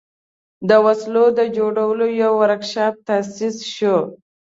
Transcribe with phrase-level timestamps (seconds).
[0.69, 3.97] د وسلو د جوړولو یو ورکشاپ تأسیس شو.